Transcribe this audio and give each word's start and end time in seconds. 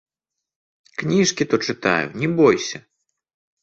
Кніжкі 1.03 1.43
то 1.53 1.61
чытаю, 1.69 2.05
не 2.25 2.35
бойся. 2.43 2.77